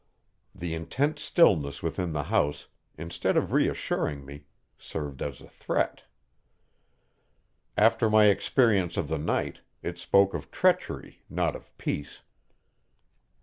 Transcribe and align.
The 0.55 0.73
intense 0.73 1.21
stillness 1.21 1.83
within 1.83 2.11
the 2.11 2.23
house, 2.23 2.69
instead 2.97 3.37
of 3.37 3.51
reassuring 3.51 4.25
me, 4.25 4.45
served 4.75 5.21
as 5.21 5.41
a 5.41 5.47
threat. 5.47 6.05
After 7.77 8.09
my 8.09 8.25
experience 8.25 8.97
of 8.97 9.09
the 9.09 9.19
night, 9.19 9.61
it 9.83 9.99
spoke 9.99 10.33
of 10.33 10.49
treachery, 10.49 11.21
not 11.29 11.55
of 11.55 11.77
peace. 11.77 12.21